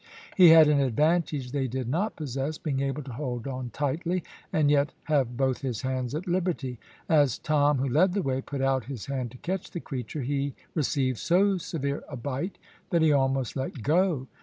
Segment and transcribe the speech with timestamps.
[0.35, 4.71] He had an advantage they did not possess, being able to hold on tightly, and
[4.71, 6.79] yet have both his hands at liberty.
[7.07, 10.55] As Tom, who led the way, put out his hand to catch the creature, he
[10.73, 12.57] received so severe a bite
[12.89, 14.25] that he almost let go.